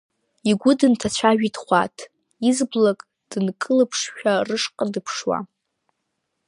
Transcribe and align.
Игәы 0.49 0.71
дынҭацәажәеит 0.79 1.55
Хәаҭ, 1.63 1.97
изблак 2.49 2.99
дынкылԥшшәа, 3.29 4.33
рышҟа 4.47 4.85
дыԥшуа. 4.93 5.39